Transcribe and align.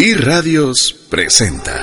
Y 0.00 0.14
Radios 0.14 0.94
presenta. 1.10 1.74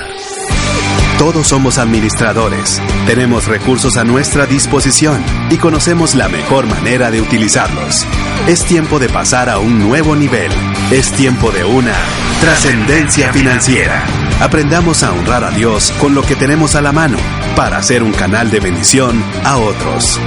Todos 1.18 1.48
somos 1.48 1.76
administradores, 1.76 2.80
tenemos 3.04 3.46
recursos 3.46 3.98
a 3.98 4.04
nuestra 4.04 4.46
disposición 4.46 5.22
y 5.50 5.58
conocemos 5.58 6.14
la 6.14 6.26
mejor 6.30 6.64
manera 6.66 7.10
de 7.10 7.20
utilizarlos. 7.20 8.06
Es 8.46 8.64
tiempo 8.64 8.98
de 8.98 9.10
pasar 9.10 9.50
a 9.50 9.58
un 9.58 9.80
nuevo 9.80 10.16
nivel. 10.16 10.50
Es 10.90 11.12
tiempo 11.12 11.50
de 11.50 11.64
una 11.64 11.92
trascendencia 12.40 13.34
financiera. 13.34 14.02
Aprendamos 14.40 15.02
a 15.02 15.12
honrar 15.12 15.44
a 15.44 15.50
Dios 15.50 15.92
con 16.00 16.14
lo 16.14 16.22
que 16.22 16.36
tenemos 16.36 16.74
a 16.74 16.80
la 16.80 16.92
mano 16.92 17.18
para 17.54 17.76
hacer 17.76 18.02
un 18.02 18.12
canal 18.12 18.50
de 18.50 18.60
bendición 18.60 19.22
a 19.44 19.58
otros. 19.58 20.18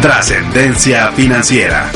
Trascendencia 0.00 1.12
financiera. 1.12 1.92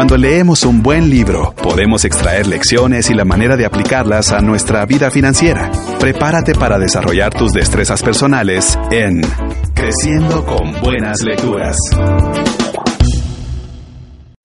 Cuando 0.00 0.16
leemos 0.16 0.64
un 0.64 0.82
buen 0.82 1.10
libro, 1.10 1.54
podemos 1.62 2.06
extraer 2.06 2.46
lecciones 2.46 3.10
y 3.10 3.14
la 3.14 3.26
manera 3.26 3.58
de 3.58 3.66
aplicarlas 3.66 4.32
a 4.32 4.40
nuestra 4.40 4.86
vida 4.86 5.10
financiera. 5.10 5.70
Prepárate 5.98 6.54
para 6.54 6.78
desarrollar 6.78 7.34
tus 7.34 7.52
destrezas 7.52 8.02
personales 8.02 8.78
en 8.90 9.20
Creciendo 9.74 10.46
con 10.46 10.72
Buenas 10.80 11.20
Lecturas. 11.20 11.76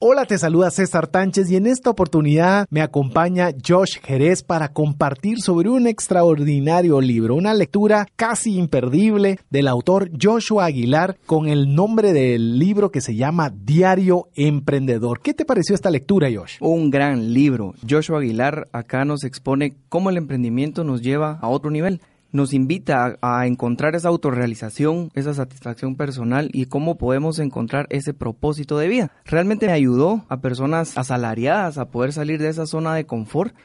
Hola, 0.08 0.26
te 0.26 0.38
saluda 0.38 0.70
César 0.70 1.08
Tánchez 1.08 1.50
y 1.50 1.56
en 1.56 1.66
esta 1.66 1.90
oportunidad 1.90 2.68
me 2.70 2.84
acompaña 2.84 3.50
Josh 3.68 4.00
Jerez 4.04 4.44
para 4.44 4.68
compartir 4.68 5.42
sobre 5.42 5.68
un 5.70 5.88
extraordinario 5.88 7.02
libro, 7.02 7.34
una 7.34 7.56
lectura 7.56 8.06
casi 8.16 8.56
imperdible 8.56 9.40
del 9.50 9.68
autor 9.68 10.12
Joshua 10.22 10.66
Aguilar 10.66 11.18
con 11.26 11.48
el 11.48 11.74
nombre 11.74 12.14
del 12.14 12.60
libro 12.60 12.92
que 12.92 13.02
se 13.02 13.16
llama 13.16 13.50
Diario 13.50 14.28
Emprendedor. 14.36 15.22
¿Qué 15.22 15.34
te 15.34 15.44
pareció 15.44 15.74
esta 15.74 15.90
lectura, 15.90 16.30
Josh? 16.32 16.58
Un 16.60 16.92
gran 16.92 17.34
libro. 17.34 17.74
Joshua 17.90 18.20
Aguilar 18.20 18.68
acá 18.74 19.06
nos 19.06 19.24
expone 19.24 19.74
cómo 19.90 20.12
el 20.12 20.18
emprendimiento 20.18 20.84
nos 20.84 21.02
lleva 21.02 21.40
a 21.42 21.48
otro 21.48 21.72
nivel 21.72 22.00
nos 22.36 22.54
invita 22.54 23.18
a, 23.22 23.48
encontrar 23.48 23.96
esa 23.96 24.10
autorrealización, 24.10 25.10
esa 25.16 25.34
satisfacción 25.34 25.96
personal 25.96 26.50
y 26.52 26.66
cómo 26.66 26.98
podemos 26.98 27.40
encontrar 27.40 27.88
ese 27.90 28.14
propósito 28.14 28.78
de 28.78 28.90
vida. 28.90 29.12
Realmente 29.24 29.68
me 29.68 29.72
ayudó 29.72 30.26
a 30.28 30.42
personas 30.42 30.98
asalariadas 30.98 31.78
a 31.78 31.88
poder 31.88 32.12
salir 32.12 32.42
de 32.42 32.50
esa 32.50 32.66
zona 32.66 32.94
de 32.94 33.06
confort, 33.06 33.56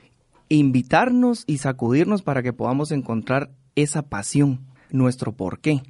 invitarnos 0.48 1.42
y 1.48 1.58
sacudirnos 1.58 2.22
para 2.22 2.44
que 2.44 2.52
podamos 2.52 2.92
encontrar 2.92 3.50
esa 3.74 4.02
pasión, 4.02 4.60
nuestro 4.92 5.32
porqué. 5.32 5.82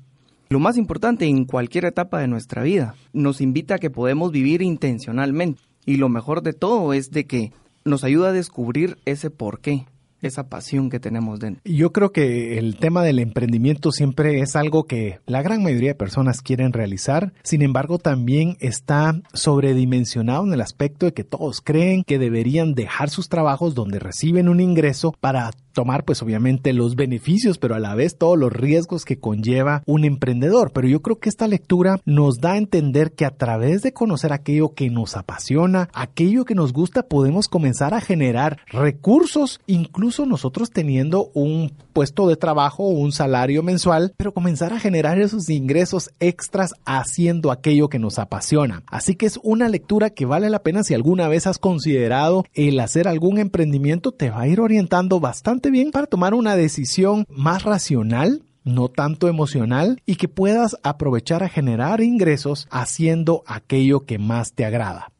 Lo 0.48 0.58
más 0.58 0.78
importante 0.78 1.26
en 1.26 1.44
cualquier 1.44 1.84
etapa 1.84 2.18
de 2.20 2.28
nuestra 2.28 2.62
vida, 2.62 2.94
nos 3.12 3.42
invita 3.42 3.74
a 3.74 3.78
que 3.78 3.90
podemos 3.90 4.32
vivir 4.32 4.62
intencionalmente. 4.62 5.60
Y 5.84 5.98
lo 5.98 6.08
mejor 6.08 6.42
de 6.42 6.54
todo 6.54 6.94
es 6.94 7.10
de 7.10 7.26
que 7.26 7.52
nos 7.84 8.04
ayuda 8.04 8.30
a 8.30 8.32
descubrir 8.32 8.96
ese 9.04 9.28
porqué, 9.28 9.84
esa 10.22 10.48
pasión 10.48 10.90
que 10.90 11.00
tenemos 11.00 11.40
dentro. 11.40 11.62
Yo 11.64 11.92
creo 11.92 12.12
que 12.12 12.58
el 12.58 12.76
tema 12.76 13.02
del 13.02 13.18
emprendimiento 13.18 13.92
siempre 13.92 14.40
es 14.40 14.56
algo 14.56 14.84
que 14.84 15.20
la 15.26 15.42
gran 15.42 15.62
mayoría 15.62 15.90
de 15.90 15.94
personas 15.94 16.42
quieren 16.42 16.72
realizar, 16.72 17.32
sin 17.42 17.62
embargo 17.62 17.98
también 17.98 18.56
está 18.60 19.20
sobredimensionado 19.32 20.44
en 20.44 20.52
el 20.52 20.60
aspecto 20.60 21.06
de 21.06 21.12
que 21.12 21.24
todos 21.24 21.60
creen 21.60 22.04
que 22.04 22.18
deberían 22.18 22.74
dejar 22.74 23.10
sus 23.10 23.28
trabajos 23.28 23.74
donde 23.74 23.98
reciben 23.98 24.48
un 24.48 24.60
ingreso 24.60 25.14
para 25.20 25.50
tomar 25.72 26.04
pues 26.04 26.22
obviamente 26.22 26.72
los 26.72 26.96
beneficios, 26.96 27.58
pero 27.58 27.74
a 27.74 27.78
la 27.80 27.94
vez 27.94 28.16
todos 28.16 28.38
los 28.38 28.52
riesgos 28.52 29.04
que 29.04 29.18
conlleva 29.18 29.82
un 29.86 30.04
emprendedor. 30.04 30.72
Pero 30.72 30.88
yo 30.88 31.02
creo 31.02 31.18
que 31.18 31.28
esta 31.28 31.48
lectura 31.48 32.00
nos 32.04 32.40
da 32.40 32.52
a 32.52 32.58
entender 32.58 33.12
que 33.12 33.24
a 33.24 33.30
través 33.30 33.82
de 33.82 33.92
conocer 33.92 34.32
aquello 34.32 34.74
que 34.74 34.91
nos 34.91 35.16
apasiona, 35.16 35.88
aquello 35.92 36.44
que 36.44 36.54
nos 36.54 36.72
gusta, 36.72 37.02
podemos 37.02 37.48
comenzar 37.48 37.94
a 37.94 38.00
generar 38.00 38.58
recursos, 38.66 39.60
incluso 39.66 40.26
nosotros 40.26 40.70
teniendo 40.70 41.30
un 41.34 41.72
puesto 41.92 42.28
de 42.28 42.37
trabajo 42.37 42.84
o 42.84 42.91
un 42.91 43.12
salario 43.12 43.62
mensual, 43.62 44.14
pero 44.16 44.32
comenzar 44.32 44.72
a 44.72 44.81
generar 44.81 45.19
esos 45.19 45.48
ingresos 45.50 46.10
extras 46.20 46.75
haciendo 46.84 47.50
aquello 47.50 47.88
que 47.88 47.98
nos 47.98 48.19
apasiona. 48.19 48.82
Así 48.87 49.14
que 49.14 49.26
es 49.26 49.38
una 49.42 49.69
lectura 49.69 50.10
que 50.10 50.26
vale 50.26 50.50
la 50.50 50.62
pena 50.62 50.82
si 50.82 50.94
alguna 50.94 51.28
vez 51.28 51.47
has 51.47 51.58
considerado 51.58 52.44
el 52.54 52.78
hacer 52.81 53.08
algún 53.08 53.38
emprendimiento, 53.38 54.12
te 54.12 54.31
va 54.31 54.42
a 54.42 54.48
ir 54.48 54.60
orientando 54.60 55.20
bastante 55.20 55.59
bien 55.69 55.91
para 55.91 56.06
tomar 56.06 56.32
una 56.32 56.56
decisión 56.56 57.26
más 57.28 57.65
racional 57.65 58.44
no 58.65 58.88
tanto 58.88 59.28
emocional 59.28 60.00
y 60.06 60.16
que 60.16 60.28
puedas 60.28 60.78
aprovechar 60.82 61.43
a 61.43 61.48
generar 61.48 62.00
ingresos 62.00 62.69
haciendo 62.71 63.43
aquello 63.47 64.06
que 64.06 64.19
más 64.19 64.54
te 64.54 64.65
agrada. 64.65 65.12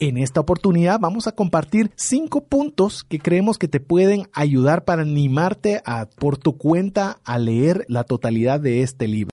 En 0.00 0.18
esta 0.18 0.40
oportunidad 0.40 0.98
vamos 0.98 1.28
a 1.28 1.32
compartir 1.32 1.92
cinco 1.96 2.44
puntos 2.44 3.04
que 3.04 3.20
creemos 3.20 3.58
que 3.58 3.68
te 3.68 3.80
pueden 3.80 4.28
ayudar 4.32 4.84
para 4.84 5.02
animarte 5.02 5.82
a, 5.84 6.06
por 6.06 6.36
tu 6.36 6.58
cuenta 6.58 7.20
a 7.24 7.38
leer 7.38 7.84
la 7.88 8.02
totalidad 8.04 8.60
de 8.60 8.82
este 8.82 9.06
libro. 9.06 9.30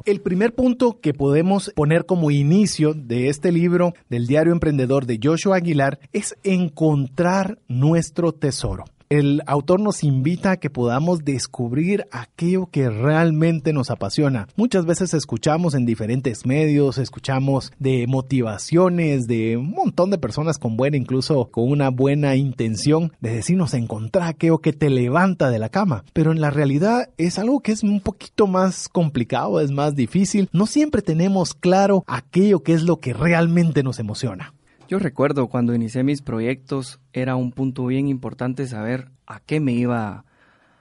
El 0.06 0.22
primer 0.22 0.54
punto 0.54 1.00
que 1.00 1.14
podemos 1.14 1.72
poner 1.76 2.06
como 2.06 2.32
inicio 2.32 2.94
de 2.94 3.30
este 3.30 3.52
libro 3.52 3.94
del 4.10 4.28
diario 4.28 4.54
emprendedor 4.54 5.06
de 5.06 5.20
Joshua 5.22 5.58
Aguilar 5.58 6.00
es 6.12 6.36
encontrar 6.44 7.60
nuestro 7.68 8.32
tesoro 8.32 8.86
el 9.20 9.44
autor 9.46 9.80
nos 9.80 10.04
invita 10.04 10.52
a 10.52 10.58
que 10.58 10.72
podamos 10.72 11.24
descubrir 11.24 12.08
aquello 12.12 12.66
que 12.66 12.90
realmente 12.90 13.72
nos 13.72 13.92
apasiona. 13.92 14.48
Muchas 14.56 14.86
veces 14.86 15.14
escuchamos 15.14 15.76
en 15.76 15.86
diferentes 15.86 16.48
medios, 16.48 16.98
escuchamos 16.98 17.72
de 17.78 18.08
motivaciones 18.08 19.28
de 19.28 19.58
un 19.58 19.70
montón 19.70 20.10
de 20.10 20.18
personas 20.18 20.58
con 20.58 20.78
buena, 20.78 20.98
incluso 20.98 21.52
con 21.52 21.70
una 21.70 21.90
buena 21.90 22.36
intención 22.36 23.14
de 23.22 23.36
decirnos 23.36 23.76
encontrar 23.76 24.28
aquello 24.28 24.58
que 24.60 24.74
te 24.74 24.90
levanta 24.90 25.52
de 25.52 25.60
la 25.60 25.70
cama. 25.70 26.04
Pero 26.14 26.32
en 26.32 26.42
la 26.42 26.50
realidad 26.50 27.10
es 27.18 27.38
algo 27.38 27.60
que 27.60 27.72
es 27.72 27.84
un 27.84 28.00
poquito 28.00 28.48
más 28.48 28.90
complicado, 28.90 29.62
es 29.62 29.70
más 29.70 29.96
difícil. 29.96 30.50
No 30.52 30.66
siempre 30.66 31.04
tenemos 31.04 31.54
claro 31.54 32.04
aquello 32.08 32.64
que 32.64 32.74
es 32.74 32.82
lo 32.82 32.98
que 32.98 33.14
realmente 33.14 33.84
nos 33.84 34.00
emociona. 34.00 34.54
Yo 34.94 35.00
recuerdo 35.00 35.48
cuando 35.48 35.74
inicié 35.74 36.04
mis 36.04 36.22
proyectos 36.22 37.00
era 37.14 37.36
un 37.36 37.52
punto 37.52 37.84
bien 37.88 38.08
importante 38.08 38.68
saber 38.68 39.10
a 39.26 39.40
qué 39.40 39.60
me 39.60 39.72
iba 39.72 40.24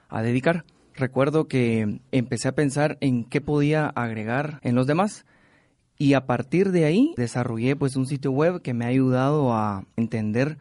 a 0.07 0.21
dedicar. 0.21 0.65
Recuerdo 0.93 1.47
que 1.47 1.99
empecé 2.11 2.47
a 2.47 2.53
pensar 2.53 2.99
en 3.01 3.23
qué 3.25 3.41
podía 3.41 3.87
agregar 3.87 4.59
en 4.61 4.75
los 4.75 4.85
demás 4.85 5.25
y 5.97 6.13
a 6.13 6.27
partir 6.27 6.71
de 6.71 6.85
ahí 6.85 7.15
desarrollé 7.17 7.75
pues 7.75 7.95
un 7.95 8.05
sitio 8.05 8.31
web 8.31 8.61
que 8.61 8.75
me 8.75 8.85
ha 8.85 8.89
ayudado 8.89 9.51
a 9.51 9.83
entender 9.95 10.59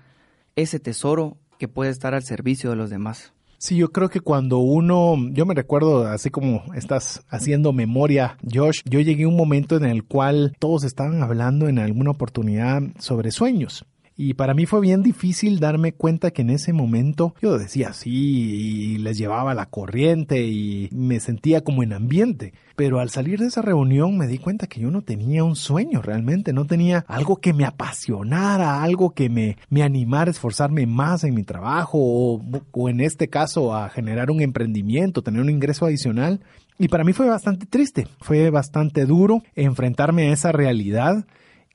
ese 0.57 0.81
tesoro 0.81 1.37
que 1.59 1.69
puede 1.69 1.91
estar 1.91 2.15
al 2.15 2.23
servicio 2.23 2.71
de 2.71 2.77
los 2.77 2.89
demás. 2.89 3.35
Sí, 3.63 3.77
yo 3.77 3.93
creo 3.93 4.09
que 4.09 4.19
cuando 4.19 4.59
uno, 4.59 5.15
yo 5.31 5.47
me 5.47 5.55
recuerdo, 5.55 6.09
así 6.09 6.31
como 6.31 6.65
estás 6.75 7.23
haciendo 7.29 7.73
memoria, 7.73 8.37
Josh, 8.53 8.81
yo 8.85 8.99
llegué 8.99 9.23
a 9.23 9.29
un 9.29 9.37
momento 9.37 9.77
en 9.77 9.85
el 9.85 10.03
cual 10.03 10.57
todos 10.59 10.83
estaban 10.83 11.23
hablando 11.23 11.69
en 11.69 11.79
alguna 11.79 12.11
oportunidad 12.11 12.83
sobre 12.99 13.31
sueños. 13.31 13.85
Y 14.17 14.35
para 14.35 14.55
mí 14.55 14.67
fue 14.67 14.81
bien 14.81 15.03
difícil 15.03 15.59
darme 15.59 15.93
cuenta 15.93 16.31
que 16.31 16.43
en 16.43 16.51
ese 16.51 16.73
momento 16.73 17.35
yo 17.41 17.57
decía 17.59 17.93
sí 17.93 18.11
y 18.13 18.99
les 18.99 19.17
llevaba 19.17 19.55
la 19.55 19.67
corriente 19.67 20.47
y 20.47 20.89
me 20.93 21.19
sentía 21.21 21.63
como 21.63 21.83
en 21.83 21.93
ambiente. 21.93 22.53
Pero 22.77 23.01
al 23.01 23.11
salir 23.11 23.41
de 23.41 23.47
esa 23.47 23.63
reunión 23.63 24.19
me 24.19 24.27
di 24.27 24.39
cuenta 24.39 24.67
que 24.67 24.81
yo 24.81 24.91
no 24.91 25.03
tenía 25.03 25.45
un 25.45 25.57
sueño 25.57 26.03
realmente, 26.03 26.53
no 26.53 26.67
tenía 26.67 27.05
algo 27.09 27.37
que 27.37 27.53
me 27.53 27.65
apasionara, 27.65 28.83
algo 28.83 29.11
que 29.11 29.31
me, 29.31 29.57
me 29.71 29.83
animara 29.83 30.29
a 30.29 30.33
esforzarme 30.33 30.87
más 30.87 31.25
en 31.25 31.35
mi 31.35 31.43
trabajo 31.43 31.99
o, 31.99 32.43
o 32.71 32.89
en 32.89 33.01
este 33.01 33.29
caso 33.29 33.75
a 33.75 33.89
generar 33.89 34.31
un 34.31 34.43
emprendimiento, 34.43 35.23
tener 35.23 35.41
un 35.41 35.51
ingreso 35.51 35.87
adicional. 35.87 36.41
Y 36.79 36.89
para 36.89 37.05
mí 37.05 37.13
fue 37.13 37.29
bastante 37.29 37.67
triste, 37.67 38.09
fue 38.21 38.51
bastante 38.51 39.07
duro 39.07 39.43
enfrentarme 39.55 40.29
a 40.29 40.33
esa 40.33 40.53
realidad 40.53 41.25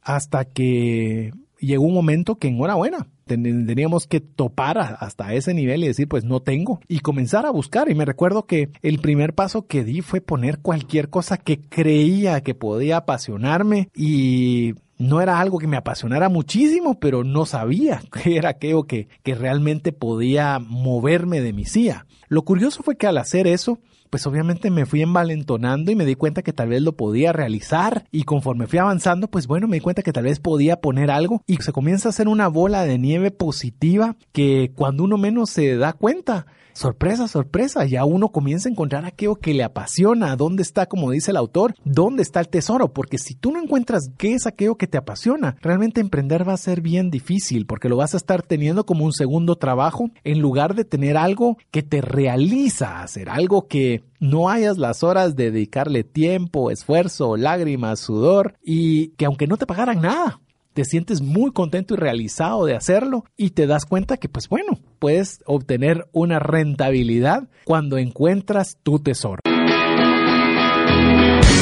hasta 0.03 0.45
que 0.45 1.33
llegó 1.59 1.85
un 1.85 1.93
momento 1.93 2.35
que 2.35 2.47
enhorabuena, 2.47 3.07
teníamos 3.25 4.07
que 4.07 4.19
topar 4.19 4.77
hasta 4.77 5.33
ese 5.33 5.53
nivel 5.53 5.83
y 5.83 5.87
decir, 5.87 6.07
pues 6.07 6.23
no 6.23 6.41
tengo, 6.41 6.79
y 6.87 6.99
comenzar 6.99 7.45
a 7.45 7.51
buscar. 7.51 7.89
Y 7.89 7.95
me 7.95 8.05
recuerdo 8.05 8.45
que 8.45 8.69
el 8.81 8.99
primer 8.99 9.33
paso 9.33 9.67
que 9.67 9.83
di 9.83 10.01
fue 10.01 10.21
poner 10.21 10.59
cualquier 10.59 11.09
cosa 11.09 11.37
que 11.37 11.59
creía 11.59 12.41
que 12.41 12.55
podía 12.55 12.97
apasionarme 12.97 13.89
y 13.95 14.75
no 14.97 15.21
era 15.21 15.39
algo 15.39 15.59
que 15.59 15.67
me 15.67 15.77
apasionara 15.77 16.29
muchísimo, 16.29 16.99
pero 16.99 17.23
no 17.23 17.45
sabía 17.45 18.01
que 18.23 18.37
era 18.37 18.49
aquello 18.49 18.83
que, 18.83 19.07
que 19.23 19.35
realmente 19.35 19.91
podía 19.91 20.59
moverme 20.59 21.41
de 21.41 21.53
mi 21.53 21.65
silla. 21.65 22.05
Lo 22.29 22.43
curioso 22.43 22.83
fue 22.83 22.97
que 22.97 23.07
al 23.07 23.17
hacer 23.17 23.47
eso, 23.47 23.79
pues 24.09 24.25
obviamente 24.27 24.71
me 24.71 24.85
fui 24.85 25.01
envalentonando 25.01 25.91
y 25.91 25.95
me 25.95 26.05
di 26.05 26.15
cuenta 26.15 26.41
que 26.41 26.53
tal 26.53 26.69
vez 26.69 26.81
lo 26.81 26.95
podía 26.95 27.33
realizar. 27.33 28.05
Y 28.11 28.23
conforme 28.23 28.67
fui 28.67 28.79
avanzando, 28.79 29.29
pues 29.29 29.47
bueno, 29.47 29.67
me 29.67 29.77
di 29.77 29.81
cuenta 29.81 30.03
que 30.03 30.13
tal 30.13 30.25
vez 30.25 30.39
podía 30.39 30.81
poner 30.81 31.11
algo. 31.11 31.43
Y 31.45 31.57
se 31.57 31.71
comienza 31.71 32.09
a 32.09 32.11
hacer 32.11 32.27
una 32.27 32.47
bola 32.47 32.83
de 32.83 32.97
nieve 32.97 33.31
positiva 33.31 34.15
que 34.31 34.71
cuando 34.75 35.03
uno 35.03 35.17
menos 35.17 35.49
se 35.49 35.75
da 35.77 35.93
cuenta, 35.93 36.45
sorpresa, 36.77 37.27
sorpresa, 37.27 37.85
ya 37.85 38.05
uno 38.05 38.29
comienza 38.29 38.69
a 38.69 38.71
encontrar 38.71 39.03
aquello 39.03 39.35
que 39.35 39.53
le 39.53 39.63
apasiona, 39.63 40.35
dónde 40.35 40.61
está, 40.61 40.85
como 40.85 41.09
dice 41.09 41.31
el 41.31 41.37
autor, 41.37 41.73
dónde 41.83 42.21
está 42.21 42.39
el 42.39 42.49
tesoro, 42.49 42.93
porque 42.93 43.17
si 43.17 43.33
tú 43.33 43.51
no 43.51 43.61
encuentras 43.61 44.11
qué 44.17 44.35
es 44.35 44.45
aquello 44.45 44.75
que 44.75 44.85
te 44.85 44.97
apasiona, 44.97 45.57
realmente 45.61 46.01
emprender 46.01 46.47
va 46.47 46.53
a 46.53 46.57
ser 46.57 46.81
bien 46.81 47.09
difícil, 47.09 47.65
porque 47.65 47.89
lo 47.89 47.97
vas 47.97 48.13
a 48.13 48.17
estar 48.17 48.43
teniendo 48.43 48.85
como 48.85 49.05
un 49.05 49.13
segundo 49.13 49.55
trabajo 49.55 50.11
en 50.23 50.39
lugar 50.39 50.75
de 50.75 50.85
tener 50.85 51.17
algo 51.17 51.57
que 51.71 51.81
te 51.81 52.01
realiza 52.01 53.01
hacer, 53.01 53.29
algo 53.29 53.67
que 53.67 54.03
no 54.19 54.49
hayas 54.49 54.77
las 54.77 55.03
horas 55.03 55.35
de 55.35 55.51
dedicarle 55.51 56.03
tiempo, 56.03 56.69
esfuerzo, 56.69 57.37
lágrimas, 57.37 57.99
sudor 57.99 58.55
y 58.63 59.09
que 59.09 59.25
aunque 59.25 59.47
no 59.47 59.57
te 59.57 59.65
pagaran 59.65 60.01
nada, 60.01 60.39
te 60.77 60.85
sientes 60.85 61.21
muy 61.21 61.51
contento 61.53 61.95
y 61.95 61.97
realizado 61.97 62.63
de 62.65 62.75
hacerlo 62.75 63.25
y 63.35 63.49
te 63.49 63.65
das 63.65 63.85
cuenta 63.85 64.17
que 64.17 64.29
pues 64.29 64.47
bueno, 64.47 64.77
puedes 64.99 65.39
obtener 65.47 66.07
una 66.11 66.37
rentabilidad 66.37 67.49
cuando 67.65 67.97
encuentras 67.97 68.77
tu 68.83 68.99
tesoro. 68.99 69.41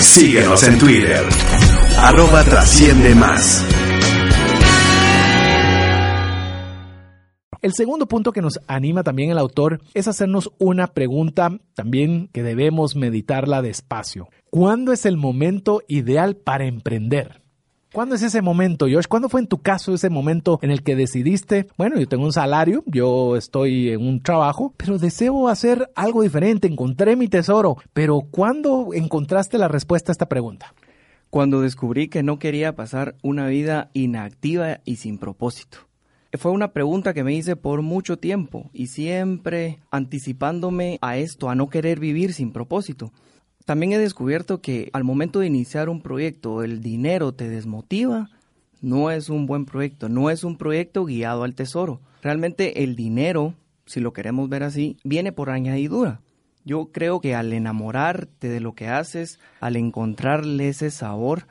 Síguenos 0.02 0.68
en 0.68 0.78
Twitter. 0.78 1.22
Arroba 1.98 2.44
trasciende 2.44 3.16
más. 3.16 3.66
El 7.62 7.72
segundo 7.72 8.10
punto 8.10 8.34
que 8.34 8.42
nos 8.42 8.60
anima 8.68 9.04
también 9.04 9.32
el 9.32 9.38
autor 9.38 9.80
es 9.94 10.10
hacernos 10.10 10.52
una 10.60 10.88
pregunta 10.88 11.58
también 11.74 12.28
que 12.34 12.44
debemos 12.44 12.98
meditarla 12.98 13.62
despacio. 13.62 14.28
¿Cuándo 14.50 14.92
es 14.92 15.06
el 15.06 15.16
momento 15.16 15.84
ideal 15.88 16.36
para 16.36 16.66
emprender? 16.66 17.45
¿Cuándo 17.96 18.16
es 18.16 18.24
ese 18.24 18.42
momento, 18.42 18.88
Josh? 18.92 19.06
¿Cuándo 19.08 19.30
fue 19.30 19.40
en 19.40 19.48
tu 19.48 19.60
caso 19.60 19.94
ese 19.94 20.10
momento 20.10 20.60
en 20.62 20.70
el 20.70 20.84
que 20.84 20.98
decidiste, 20.98 21.68
bueno, 21.78 21.98
yo 21.98 22.10
tengo 22.10 22.26
un 22.26 22.34
salario, 22.34 22.84
yo 22.88 23.38
estoy 23.38 23.92
en 23.92 24.06
un 24.06 24.22
trabajo, 24.22 24.74
pero 24.76 24.98
deseo 24.98 25.48
hacer 25.48 25.90
algo 25.96 26.22
diferente, 26.22 26.68
encontré 26.68 27.16
mi 27.16 27.30
tesoro, 27.30 27.78
pero 27.94 28.20
¿cuándo 28.30 28.90
encontraste 28.94 29.58
la 29.58 29.70
respuesta 29.70 30.12
a 30.12 30.14
esta 30.14 30.28
pregunta? 30.28 30.74
Cuando 31.30 31.62
descubrí 31.62 32.10
que 32.10 32.22
no 32.22 32.38
quería 32.38 32.76
pasar 32.76 33.16
una 33.24 33.48
vida 33.48 33.92
inactiva 33.94 34.82
y 34.84 34.98
sin 34.98 35.18
propósito 35.18 35.78
fue 36.38 36.52
una 36.52 36.72
pregunta 36.72 37.14
que 37.14 37.24
me 37.24 37.34
hice 37.34 37.56
por 37.56 37.82
mucho 37.82 38.18
tiempo 38.18 38.70
y 38.74 38.88
siempre 38.88 39.80
anticipándome 39.92 40.98
a 41.02 41.18
esto, 41.18 41.50
a 41.50 41.56
no 41.56 41.70
querer 41.70 42.00
vivir 42.00 42.34
sin 42.34 42.52
propósito. 42.52 43.12
También 43.66 43.94
he 43.94 43.98
descubierto 43.98 44.62
que 44.62 44.92
al 44.94 45.04
momento 45.04 45.40
de 45.40 45.48
iniciar 45.48 45.90
un 45.90 46.02
proyecto 46.02 46.64
el 46.64 46.82
dinero 46.82 47.34
te 47.34 47.50
desmotiva, 47.50 48.30
no 48.82 49.10
es 49.10 49.30
un 49.30 49.48
buen 49.48 49.66
proyecto, 49.66 50.08
no 50.08 50.30
es 50.30 50.44
un 50.44 50.56
proyecto 50.56 51.04
guiado 51.04 51.44
al 51.44 51.56
tesoro. 51.56 52.00
Realmente 52.22 52.84
el 52.84 52.96
dinero, 52.96 53.56
si 53.88 54.02
lo 54.02 54.14
queremos 54.14 54.50
ver 54.50 54.62
así, 54.62 54.98
viene 55.04 55.32
por 55.32 55.50
añadidura. 55.50 56.22
Yo 56.64 56.92
creo 56.92 57.20
que 57.22 57.34
al 57.34 57.54
enamorarte 57.54 58.50
de 58.50 58.60
lo 58.60 58.74
que 58.76 58.88
haces, 58.88 59.40
al 59.60 59.78
encontrarle 59.78 60.70
ese 60.70 60.92
sabor, 60.92 61.48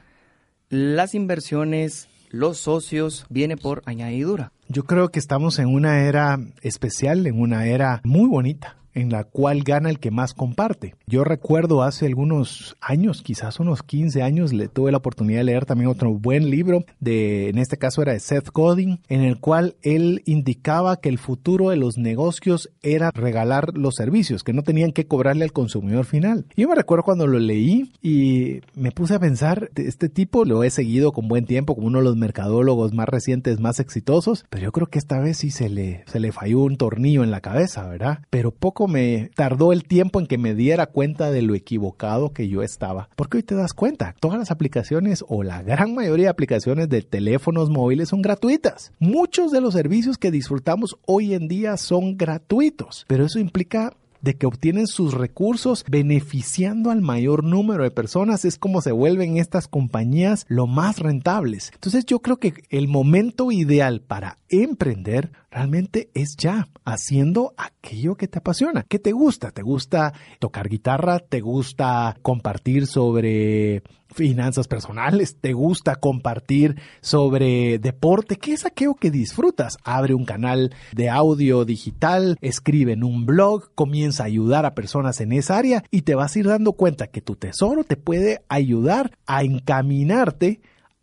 las 0.68 1.16
inversiones, 1.16 2.08
los 2.30 2.58
socios, 2.58 3.26
viene 3.28 3.56
por 3.56 3.82
añadidura. 3.86 4.52
Yo 4.68 4.84
creo 4.84 5.10
que 5.10 5.18
estamos 5.18 5.58
en 5.58 5.66
una 5.66 6.06
era 6.06 6.38
especial, 6.62 7.26
en 7.26 7.40
una 7.40 7.66
era 7.66 8.00
muy 8.04 8.28
bonita 8.28 8.76
en 8.94 9.10
la 9.10 9.24
cual 9.24 9.62
gana 9.62 9.90
el 9.90 9.98
que 9.98 10.10
más 10.10 10.34
comparte. 10.34 10.94
Yo 11.06 11.24
recuerdo 11.24 11.82
hace 11.82 12.06
algunos 12.06 12.76
años, 12.80 13.22
quizás 13.22 13.60
unos 13.60 13.82
15 13.82 14.22
años, 14.22 14.52
le 14.52 14.68
tuve 14.68 14.92
la 14.92 14.98
oportunidad 14.98 15.40
de 15.40 15.44
leer 15.44 15.66
también 15.66 15.90
otro 15.90 16.12
buen 16.12 16.50
libro 16.50 16.84
de, 17.00 17.48
en 17.48 17.58
este 17.58 17.76
caso 17.76 18.02
era 18.02 18.12
de 18.12 18.20
Seth 18.20 18.50
Godin, 18.52 19.00
en 19.08 19.22
el 19.22 19.38
cual 19.38 19.76
él 19.82 20.22
indicaba 20.24 21.00
que 21.00 21.08
el 21.08 21.18
futuro 21.18 21.70
de 21.70 21.76
los 21.76 21.98
negocios 21.98 22.70
era 22.82 23.10
regalar 23.10 23.76
los 23.76 23.94
servicios, 23.94 24.42
que 24.42 24.52
no 24.52 24.62
tenían 24.62 24.92
que 24.92 25.06
cobrarle 25.06 25.44
al 25.44 25.52
consumidor 25.52 26.04
final. 26.04 26.46
Yo 26.56 26.68
me 26.68 26.74
recuerdo 26.74 27.04
cuando 27.04 27.26
lo 27.26 27.38
leí 27.38 27.92
y 28.02 28.60
me 28.74 28.92
puse 28.92 29.14
a 29.14 29.20
pensar, 29.20 29.70
este 29.76 30.08
tipo 30.08 30.44
lo 30.44 30.64
he 30.64 30.70
seguido 30.70 31.12
con 31.12 31.28
buen 31.28 31.46
tiempo 31.46 31.74
como 31.74 31.88
uno 31.88 31.98
de 31.98 32.04
los 32.04 32.16
mercadólogos 32.16 32.92
más 32.92 33.08
recientes, 33.08 33.60
más 33.60 33.80
exitosos, 33.80 34.44
pero 34.50 34.64
yo 34.64 34.72
creo 34.72 34.86
que 34.86 34.98
esta 34.98 35.18
vez 35.18 35.38
sí 35.38 35.50
se 35.50 35.68
le, 35.68 36.04
se 36.06 36.20
le 36.20 36.32
falló 36.32 36.60
un 36.60 36.76
tornillo 36.76 37.24
en 37.24 37.30
la 37.30 37.40
cabeza, 37.40 37.88
¿verdad? 37.88 38.20
Pero 38.30 38.50
poco 38.52 38.83
me 38.88 39.30
tardó 39.34 39.72
el 39.72 39.84
tiempo 39.84 40.20
en 40.20 40.26
que 40.26 40.38
me 40.38 40.54
diera 40.54 40.86
cuenta 40.86 41.30
de 41.30 41.42
lo 41.42 41.54
equivocado 41.54 42.32
que 42.32 42.48
yo 42.48 42.62
estaba. 42.62 43.08
Porque 43.16 43.38
hoy 43.38 43.42
te 43.42 43.54
das 43.54 43.74
cuenta, 43.74 44.14
todas 44.20 44.38
las 44.38 44.50
aplicaciones 44.50 45.24
o 45.28 45.42
la 45.42 45.62
gran 45.62 45.94
mayoría 45.94 46.26
de 46.26 46.30
aplicaciones 46.30 46.88
de 46.88 47.02
teléfonos 47.02 47.70
móviles 47.70 48.08
son 48.08 48.22
gratuitas. 48.22 48.92
Muchos 48.98 49.52
de 49.52 49.60
los 49.60 49.74
servicios 49.74 50.18
que 50.18 50.30
disfrutamos 50.30 50.96
hoy 51.06 51.34
en 51.34 51.48
día 51.48 51.76
son 51.76 52.16
gratuitos, 52.16 53.04
pero 53.08 53.24
eso 53.24 53.38
implica 53.38 53.94
de 54.24 54.36
que 54.36 54.46
obtienen 54.46 54.86
sus 54.86 55.12
recursos 55.12 55.84
beneficiando 55.86 56.90
al 56.90 57.02
mayor 57.02 57.44
número 57.44 57.84
de 57.84 57.90
personas, 57.90 58.46
es 58.46 58.56
como 58.56 58.80
se 58.80 58.90
vuelven 58.90 59.36
estas 59.36 59.68
compañías 59.68 60.46
lo 60.48 60.66
más 60.66 60.98
rentables. 60.98 61.70
Entonces 61.74 62.06
yo 62.06 62.20
creo 62.20 62.38
que 62.38 62.54
el 62.70 62.88
momento 62.88 63.52
ideal 63.52 64.00
para 64.00 64.38
emprender 64.48 65.30
realmente 65.50 66.08
es 66.14 66.36
ya 66.38 66.68
haciendo 66.84 67.52
aquello 67.58 68.14
que 68.14 68.26
te 68.26 68.38
apasiona. 68.38 68.82
¿Qué 68.82 68.98
te 68.98 69.12
gusta? 69.12 69.50
¿Te 69.50 69.60
gusta 69.60 70.14
tocar 70.38 70.70
guitarra? 70.70 71.18
¿Te 71.18 71.42
gusta 71.42 72.16
compartir 72.22 72.86
sobre 72.86 73.82
finanzas 74.14 74.68
personales, 74.68 75.36
te 75.40 75.52
gusta 75.52 75.96
compartir 75.96 76.80
sobre 77.00 77.78
deporte, 77.78 78.36
¿qué 78.36 78.52
es 78.52 78.64
aquello 78.64 78.94
que 78.94 79.10
disfrutas? 79.10 79.76
Abre 79.82 80.14
un 80.14 80.24
canal 80.24 80.72
de 80.92 81.10
audio 81.10 81.64
digital, 81.64 82.38
escribe 82.40 82.92
en 82.92 83.04
un 83.04 83.26
blog, 83.26 83.74
comienza 83.74 84.22
a 84.22 84.26
ayudar 84.26 84.64
a 84.64 84.74
personas 84.74 85.20
en 85.20 85.32
esa 85.32 85.58
área 85.58 85.84
y 85.90 86.02
te 86.02 86.14
vas 86.14 86.34
a 86.34 86.38
ir 86.38 86.46
dando 86.46 86.74
cuenta 86.74 87.08
que 87.08 87.20
tu 87.20 87.34
tesoro 87.34 87.84
te 87.84 87.96
puede 87.96 88.42
ayudar 88.48 89.10
a 89.26 89.42
encaminarte 89.42 90.60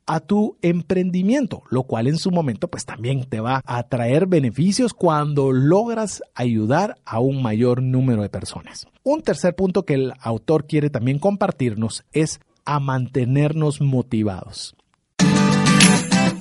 a 0.07 0.19
tu 0.19 0.57
emprendimiento, 0.61 1.63
lo 1.69 1.83
cual 1.83 2.07
en 2.07 2.17
su 2.17 2.31
momento 2.31 2.69
pues 2.69 2.85
también 2.85 3.25
te 3.25 3.39
va 3.39 3.61
a 3.65 3.83
traer 3.83 4.27
beneficios 4.27 4.93
cuando 4.93 5.51
logras 5.51 6.21
ayudar 6.33 6.97
a 7.05 7.19
un 7.19 7.41
mayor 7.41 7.81
número 7.81 8.21
de 8.21 8.29
personas. 8.29 8.87
Un 9.03 9.21
tercer 9.21 9.55
punto 9.55 9.83
que 9.83 9.93
el 9.93 10.13
autor 10.19 10.65
quiere 10.65 10.89
también 10.89 11.19
compartirnos 11.19 12.03
es 12.11 12.39
a 12.65 12.79
mantenernos 12.79 13.81
motivados. 13.81 14.75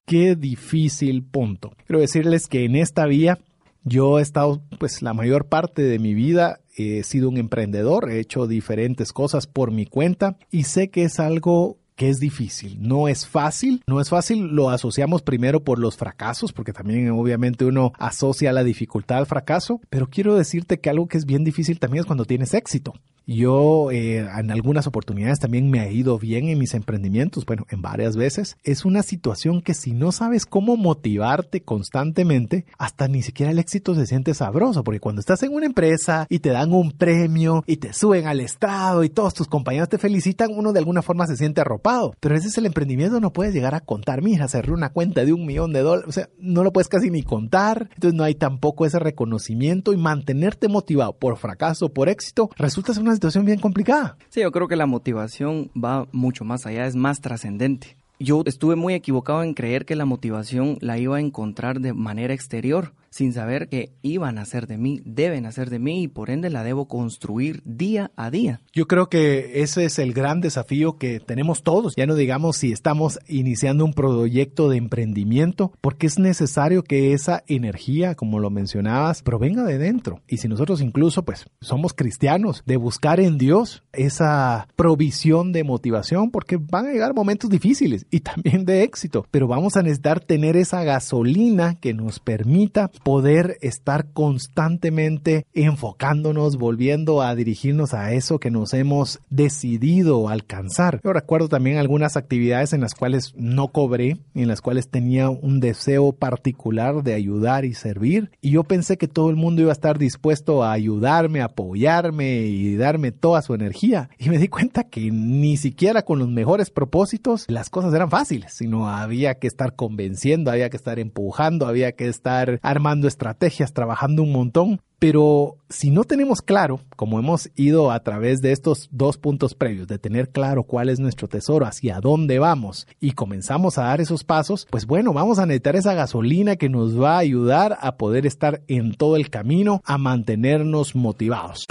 Qué 0.05 0.35
difícil 0.37 1.23
punto. 1.23 1.73
Quiero 1.85 1.99
decirles 1.99 2.47
que 2.47 2.63
en 2.63 2.77
esta 2.77 3.07
vía 3.07 3.39
yo 3.83 4.19
he 4.19 4.21
estado, 4.21 4.61
pues 4.79 5.01
la 5.01 5.13
mayor 5.13 5.47
parte 5.47 5.81
de 5.81 5.99
mi 5.99 6.13
vida 6.13 6.61
he 6.77 7.03
sido 7.03 7.27
un 7.27 7.35
emprendedor, 7.35 8.09
he 8.09 8.21
hecho 8.21 8.47
diferentes 8.47 9.11
cosas 9.11 9.47
por 9.47 9.71
mi 9.71 9.85
cuenta 9.85 10.37
y 10.49 10.63
sé 10.63 10.89
que 10.89 11.03
es 11.03 11.19
algo 11.19 11.77
que 11.97 12.09
es 12.09 12.19
difícil, 12.19 12.77
no 12.79 13.07
es 13.07 13.27
fácil, 13.27 13.81
no 13.87 13.99
es 13.99 14.09
fácil, 14.09 14.55
lo 14.55 14.69
asociamos 14.69 15.23
primero 15.23 15.63
por 15.63 15.79
los 15.79 15.97
fracasos, 15.97 16.53
porque 16.53 16.71
también 16.71 17.09
obviamente 17.09 17.65
uno 17.65 17.91
asocia 17.97 18.53
la 18.53 18.63
dificultad 18.63 19.17
al 19.17 19.25
fracaso, 19.25 19.81
pero 19.89 20.07
quiero 20.07 20.35
decirte 20.35 20.79
que 20.79 20.91
algo 20.91 21.07
que 21.07 21.17
es 21.17 21.25
bien 21.25 21.43
difícil 21.43 21.79
también 21.79 22.01
es 22.01 22.05
cuando 22.05 22.25
tienes 22.25 22.53
éxito. 22.53 22.93
Yo 23.27 23.91
eh, 23.91 24.19
en 24.19 24.51
algunas 24.51 24.87
oportunidades 24.87 25.39
también 25.39 25.69
me 25.69 25.81
ha 25.81 25.91
ido 25.91 26.17
bien 26.17 26.47
en 26.47 26.57
mis 26.57 26.73
emprendimientos, 26.73 27.45
bueno, 27.45 27.65
en 27.69 27.81
varias 27.81 28.15
veces. 28.15 28.55
Es 28.63 28.85
una 28.85 29.03
situación 29.03 29.61
que 29.61 29.73
si 29.73 29.91
no 29.91 30.13
sabes 30.13 30.45
cómo 30.45 30.77
motivarte 30.77 31.61
constantemente, 31.61 32.65
hasta 32.77 33.09
ni 33.09 33.21
siquiera 33.21 33.51
el 33.51 33.59
éxito 33.59 33.95
se 33.95 34.07
siente 34.07 34.33
sabroso, 34.33 34.85
porque 34.85 35.01
cuando 35.01 35.19
estás 35.19 35.43
en 35.43 35.53
una 35.53 35.65
empresa 35.65 36.25
y 36.29 36.39
te 36.39 36.51
dan 36.51 36.71
un 36.71 36.93
premio 36.93 37.65
y 37.67 37.77
te 37.77 37.91
suben 37.91 38.27
al 38.27 38.39
estado 38.39 39.03
y 39.03 39.09
todos 39.09 39.33
tus 39.33 39.47
compañeros 39.49 39.89
te 39.89 39.97
felicitan, 39.97 40.51
uno 40.55 40.71
de 40.71 40.79
alguna 40.79 41.01
forma 41.01 41.27
se 41.27 41.35
siente 41.35 41.59
arropado. 41.59 42.15
Pero 42.21 42.33
ese 42.33 42.47
es 42.47 42.57
el 42.57 42.65
emprendimiento, 42.65 43.19
no 43.19 43.33
puedes 43.33 43.53
llegar 43.53 43.75
a 43.75 43.81
contar, 43.81 44.21
mira, 44.21 44.47
cerré 44.47 44.71
una 44.71 44.93
cuenta 44.93 45.25
de 45.25 45.33
un 45.33 45.45
millón 45.45 45.73
de 45.73 45.81
dólares, 45.81 46.07
o 46.07 46.13
sea, 46.13 46.29
no 46.39 46.63
lo 46.63 46.71
puedes 46.71 46.87
casi 46.87 47.09
ni 47.09 47.23
contar, 47.23 47.89
entonces 47.93 48.13
no 48.13 48.23
hay 48.23 48.35
tampoco 48.35 48.85
ese 48.85 48.99
reconocimiento 48.99 49.91
y 49.91 49.97
mantenerte 49.97 50.69
motivado 50.69 51.11
por 51.17 51.35
fracaso 51.35 51.89
por 51.89 52.07
éxito 52.07 52.49
resulta 52.55 52.93
ser 52.93 53.03
una 53.03 53.16
situación 53.17 53.45
bien 53.45 53.59
complicada. 53.59 54.15
Sí, 54.29 54.41
yo 54.41 54.51
creo 54.51 54.67
que 54.67 54.75
la 54.75 54.85
motivación 54.85 55.71
va 55.75 56.07
mucho 56.11 56.45
más 56.45 56.65
allá, 56.65 56.85
es 56.85 56.95
más 56.95 57.19
trascendente. 57.19 57.97
Yo 58.19 58.43
estuve 58.45 58.75
muy 58.75 58.93
equivocado 58.93 59.43
en 59.43 59.53
creer 59.53 59.85
que 59.85 59.95
la 59.95 60.05
motivación 60.05 60.77
la 60.81 60.97
iba 60.97 61.17
a 61.17 61.19
encontrar 61.19 61.79
de 61.79 61.93
manera 61.93 62.33
exterior. 62.33 62.93
Sin 63.09 63.33
saber 63.33 63.69
que 63.69 63.91
iban 64.01 64.37
a 64.37 64.45
ser 64.45 64.67
de 64.67 64.77
mí, 64.77 65.01
deben 65.05 65.45
hacer 65.45 65.69
de 65.69 65.79
mí 65.79 66.03
y 66.03 66.07
por 66.07 66.29
ende 66.29 66.49
la 66.49 66.63
debo 66.63 66.87
construir 66.87 67.61
día 67.65 68.11
a 68.15 68.29
día. 68.31 68.61
Yo 68.73 68.87
creo 68.87 69.09
que 69.09 69.61
ese 69.61 69.85
es 69.85 69.99
el 69.99 70.13
gran 70.13 70.41
desafío 70.41 70.97
que 70.97 71.19
tenemos 71.19 71.63
todos. 71.63 71.95
Ya 71.95 72.05
no 72.05 72.15
digamos 72.15 72.57
si 72.57 72.71
estamos 72.71 73.19
iniciando 73.27 73.85
un 73.85 73.93
proyecto 73.93 74.69
de 74.69 74.77
emprendimiento, 74.77 75.71
porque 75.81 76.07
es 76.07 76.19
necesario 76.19 76.83
que 76.83 77.13
esa 77.13 77.43
energía, 77.47 78.15
como 78.15 78.39
lo 78.39 78.49
mencionabas, 78.49 79.21
provenga 79.21 79.63
de 79.63 79.77
dentro. 79.77 80.21
Y 80.27 80.37
si 80.37 80.47
nosotros 80.47 80.81
incluso 80.81 81.23
pues 81.23 81.45
somos 81.61 81.93
cristianos, 81.93 82.63
de 82.65 82.77
buscar 82.77 83.19
en 83.19 83.37
Dios 83.37 83.83
esa 83.93 84.67
provisión 84.75 85.51
de 85.51 85.63
motivación, 85.63 86.31
porque 86.31 86.57
van 86.57 86.87
a 86.87 86.91
llegar 86.91 87.13
momentos 87.13 87.49
difíciles 87.49 88.05
y 88.11 88.19
también 88.21 88.65
de 88.65 88.83
éxito, 88.83 89.25
pero 89.31 89.47
vamos 89.47 89.75
a 89.77 89.81
necesitar 89.81 90.19
tener 90.19 90.57
esa 90.57 90.83
gasolina 90.83 91.75
que 91.79 91.93
nos 91.93 92.19
permita 92.19 92.89
poder 92.99 93.57
estar 93.61 94.11
constantemente 94.11 95.45
enfocándonos, 95.53 96.57
volviendo 96.57 97.21
a 97.21 97.35
dirigirnos 97.35 97.93
a 97.93 98.13
eso 98.13 98.39
que 98.39 98.51
nos 98.51 98.73
hemos 98.73 99.19
decidido 99.29 100.29
alcanzar. 100.29 100.99
Yo 101.03 101.13
recuerdo 101.13 101.49
también 101.49 101.77
algunas 101.77 102.17
actividades 102.17 102.73
en 102.73 102.81
las 102.81 102.93
cuales 102.93 103.33
no 103.35 103.69
cobré, 103.69 104.17
en 104.33 104.47
las 104.47 104.61
cuales 104.61 104.89
tenía 104.89 105.29
un 105.29 105.59
deseo 105.59 106.13
particular 106.13 107.03
de 107.03 107.13
ayudar 107.13 107.65
y 107.65 107.73
servir, 107.73 108.31
y 108.41 108.51
yo 108.51 108.63
pensé 108.63 108.97
que 108.97 109.07
todo 109.07 109.29
el 109.29 109.35
mundo 109.35 109.61
iba 109.61 109.71
a 109.71 109.73
estar 109.73 109.97
dispuesto 109.97 110.63
a 110.63 110.71
ayudarme, 110.71 111.41
apoyarme 111.41 112.41
y 112.47 112.75
darme 112.75 113.11
toda 113.11 113.41
su 113.41 113.53
energía. 113.53 114.09
Y 114.17 114.29
me 114.29 114.37
di 114.37 114.47
cuenta 114.47 114.83
que 114.85 115.11
ni 115.11 115.57
siquiera 115.57 116.03
con 116.03 116.19
los 116.19 116.29
mejores 116.29 116.69
propósitos 116.69 117.45
las 117.47 117.69
cosas 117.69 117.93
eran 117.93 118.09
fáciles, 118.09 118.53
sino 118.53 118.89
había 118.89 119.35
que 119.35 119.47
estar 119.47 119.75
convenciendo, 119.75 120.51
había 120.51 120.69
que 120.69 120.77
estar 120.77 120.99
empujando, 120.99 121.67
había 121.67 121.91
que 121.91 122.07
estar 122.07 122.59
armando 122.61 122.86
estrategias, 123.07 123.73
trabajando 123.73 124.23
un 124.23 124.31
montón. 124.31 124.81
Pero 124.99 125.57
si 125.69 125.91
no 125.91 126.05
tenemos 126.05 126.41
claro, 126.41 126.79
como 126.95 127.19
hemos 127.19 127.51
ido 127.55 127.91
a 127.91 127.99
través 127.99 128.41
de 128.41 128.51
estos 128.51 128.89
dos 128.91 129.17
puntos 129.17 129.53
previos, 129.53 129.87
de 129.87 129.99
tener 129.99 130.29
claro 130.29 130.63
cuál 130.63 130.89
es 130.89 130.99
nuestro 130.99 131.27
tesoro, 131.27 131.67
hacia 131.67 131.99
dónde 131.99 132.39
vamos 132.39 132.87
y 132.99 133.11
comenzamos 133.11 133.77
a 133.77 133.83
dar 133.83 134.01
esos 134.01 134.23
pasos, 134.23 134.65
pues 134.71 134.87
bueno, 134.87 135.13
vamos 135.13 135.37
a 135.37 135.45
necesitar 135.45 135.75
esa 135.75 135.93
gasolina 135.93 136.55
que 136.55 136.69
nos 136.69 136.99
va 136.99 137.15
a 137.15 137.19
ayudar 137.19 137.77
a 137.79 137.97
poder 137.97 138.25
estar 138.25 138.63
en 138.67 138.95
todo 138.95 139.17
el 139.17 139.29
camino, 139.29 139.83
a 139.85 139.99
mantenernos 139.99 140.95
motivados. 140.95 141.67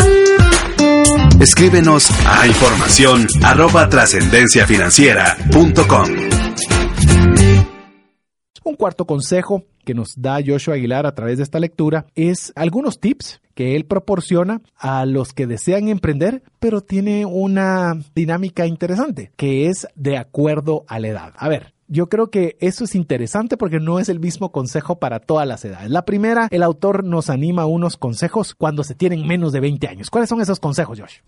Escríbenos 1.41 2.09
a 2.27 2.47
información 2.47 3.27
arroba 3.43 3.89
trascendenciafinanciera.com. 3.89 6.09
Un 8.65 8.75
cuarto 8.75 9.05
consejo 9.05 9.65
que 9.87 9.95
nos 9.95 10.21
da 10.21 10.41
Joshua 10.45 10.75
Aguilar 10.75 11.07
a 11.07 11.15
través 11.15 11.39
de 11.39 11.45
esta 11.45 11.61
lectura 11.61 12.07
es 12.17 12.53
algunos 12.57 12.99
tips 12.99 13.41
que 13.55 13.77
él 13.77 13.87
proporciona 13.87 14.61
a 14.77 15.07
los 15.07 15.33
que 15.33 15.47
desean 15.47 15.89
emprender, 15.89 16.43
pero 16.59 16.83
tiene 16.83 17.25
una 17.25 17.99
dinámica 18.15 18.67
interesante, 18.67 19.33
que 19.37 19.69
es 19.69 19.87
de 19.95 20.19
acuerdo 20.19 20.85
a 20.89 20.99
la 20.99 21.09
edad. 21.09 21.35
A 21.39 21.49
ver, 21.49 21.73
yo 21.89 22.09
creo 22.09 22.31
que 22.31 22.57
eso 22.61 22.85
es 22.85 22.95
interesante 22.95 23.57
porque 23.57 23.79
no 23.79 24.01
es 24.01 24.09
el 24.09 24.21
mismo 24.21 24.51
consejo 24.51 24.99
para 24.99 25.21
todas 25.21 25.47
las 25.47 25.65
edades. 25.65 25.89
La 25.89 26.05
primera, 26.05 26.49
el 26.51 26.65
autor 26.65 27.05
nos 27.05 27.31
anima 27.31 27.63
a 27.63 27.67
unos 27.67 27.97
consejos 27.97 28.55
cuando 28.55 28.83
se 28.83 28.97
tienen 28.97 29.27
menos 29.27 29.53
de 29.53 29.61
20 29.61 29.89
años. 29.89 30.11
¿Cuáles 30.11 30.29
son 30.29 30.41
esos 30.41 30.61
consejos, 30.61 31.01
Josh? 31.01 31.19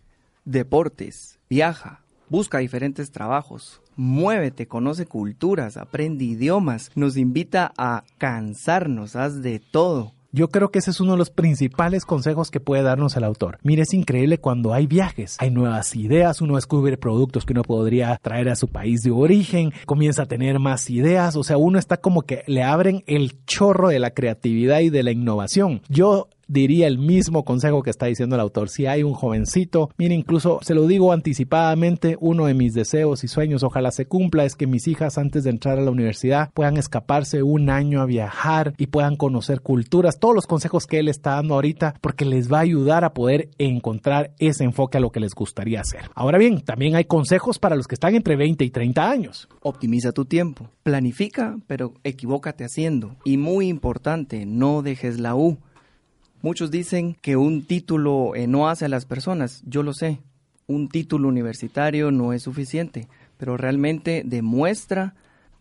Deportes, 0.45 1.39
viaja, 1.49 2.03
busca 2.31 2.59
diferentes 2.59 3.11
trabajos, 3.11 3.81
muévete, 3.97 4.67
conoce 4.67 5.07
culturas, 5.07 5.77
aprende 5.77 6.25
idiomas, 6.25 6.91
nos 6.95 7.17
invita 7.17 7.73
a 7.77 8.05
cansarnos, 8.19 9.17
haz 9.17 9.43
de 9.43 9.59
todo. 9.59 10.13
Yo 10.31 10.49
creo 10.49 10.71
que 10.71 10.79
ese 10.79 10.91
es 10.91 11.01
uno 11.01 11.13
de 11.13 11.19
los 11.19 11.31
principales 11.31 12.05
consejos 12.05 12.51
que 12.51 12.61
puede 12.61 12.83
darnos 12.83 13.17
el 13.17 13.25
autor. 13.25 13.59
Mire, 13.63 13.83
es 13.83 13.95
increíble 13.95 14.37
cuando 14.37 14.75
hay 14.75 14.87
viajes, 14.87 15.37
hay 15.41 15.51
nuevas 15.51 15.97
ideas, 15.97 16.43
uno 16.43 16.57
descubre 16.57 16.99
productos 16.99 17.47
que 17.47 17.55
uno 17.55 17.63
podría 17.63 18.19
traer 18.21 18.51
a 18.51 18.57
su 18.57 18.69
país 18.69 19.01
de 19.01 19.11
origen, 19.11 19.73
comienza 19.87 20.25
a 20.25 20.27
tener 20.27 20.59
más 20.59 20.91
ideas, 20.91 21.35
o 21.35 21.45
sea, 21.45 21.57
uno 21.57 21.79
está 21.79 21.97
como 21.97 22.23
que 22.23 22.43
le 22.47 22.63
abren 22.63 23.03
el 23.07 23.43
chorro 23.47 23.89
de 23.89 24.01
la 24.01 24.11
creatividad 24.11 24.81
y 24.81 24.91
de 24.91 25.03
la 25.03 25.13
innovación. 25.13 25.81
Yo 25.89 26.29
diría 26.49 26.87
el 26.87 26.99
mismo 26.99 27.45
consejo 27.45 27.83
que 27.83 27.91
está 27.91 28.07
diciendo 28.07 28.35
el 28.35 28.41
autor. 28.41 28.71
Si 28.71 28.87
hay 28.87 29.03
un 29.03 29.13
jovencito, 29.13 29.91
mire, 29.97 30.15
incluso 30.15 30.59
se 30.63 30.75
lo 30.75 30.87
digo 30.87 31.13
anticipadamente, 31.13 32.17
uno 32.21 32.47
de 32.47 32.55
mis 32.55 32.75
deseos 32.75 33.23
y 33.23 33.29
sueños, 33.29 33.63
ojalá 33.63 33.91
se 33.91 34.07
cumpla, 34.07 34.45
es 34.45 34.57
que 34.57 34.67
mis 34.67 34.89
hijas 34.89 35.19
antes 35.19 35.45
de 35.45 35.51
entrar 35.51 35.79
a 35.79 35.83
la 35.83 35.91
universidad 35.91 36.51
puedan 36.55 36.77
escaparse 36.77 37.43
un 37.43 37.71
año 37.71 38.01
a 38.01 38.07
viajar 38.07 38.75
y 38.79 38.87
puedan 38.87 39.17
conocer 39.17 39.61
culturas, 39.61 40.19
todos 40.19 40.35
los 40.35 40.47
consejos 40.47 40.87
que 40.87 40.99
él 40.99 41.09
está 41.09 41.33
dando 41.33 41.55
ahorita, 41.55 41.95
porque 42.01 42.25
les 42.25 42.51
va 42.51 42.59
a 42.59 42.63
ayudar 42.63 43.05
a 43.05 43.13
poder 43.13 43.51
encontrar 43.59 44.33
ese 44.39 44.65
enfoque 44.65 44.99
a 44.99 45.01
lo 45.01 45.11
que 45.11 45.21
les 45.21 45.35
gustaría 45.35 45.81
hacer. 45.81 46.11
Ahora 46.15 46.39
bien, 46.39 46.63
también 46.63 46.97
hay 46.97 47.05
consejos 47.05 47.59
para 47.59 47.77
los 47.77 47.87
que 47.87 47.95
están 47.95 48.15
entre 48.15 48.37
20 48.37 48.65
y 48.65 48.71
30 48.71 49.11
años. 49.11 49.49
Optimiza 49.61 50.13
tu 50.13 50.25
tiempo, 50.25 50.69
planifica, 50.83 51.57
pero 51.67 51.95
equivócate 52.05 52.65
haciendo. 52.65 53.17
Y 53.25 53.37
muy 53.37 53.69
importante, 53.69 54.47
no 54.47 54.83
dejes 54.83 55.21
la 55.21 55.35
U. 55.35 55.59
Muchos 56.41 56.71
dicen 56.71 57.17
que 57.21 57.37
un 57.37 57.65
título 57.65 58.35
eh, 58.35 58.47
no 58.47 58.69
hace 58.69 58.85
a 58.85 58.89
las 58.89 59.07
personas, 59.07 59.63
yo 59.67 59.83
lo 59.83 59.93
sé, 59.93 60.21
un 60.69 60.89
título 60.89 61.29
universitario 61.29 62.11
no 62.13 62.33
es 62.33 62.43
suficiente, 62.43 63.09
pero 63.39 63.57
realmente 63.57 64.23
demuestra 64.25 65.15